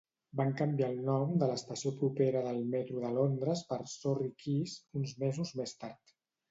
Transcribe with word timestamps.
Van 0.39 0.53
canviar 0.61 0.87
el 0.93 1.03
nom 1.09 1.35
de 1.43 1.49
l'estació 1.51 1.91
propera 2.01 2.43
del 2.47 2.65
metro 2.73 3.05
de 3.05 3.13
Londres 3.21 3.65
per 3.75 3.81
Surrey 3.95 4.37
Quays 4.43 4.77
uns 5.03 5.19
mesos 5.27 5.59
més 5.63 5.81
tard. 5.87 6.21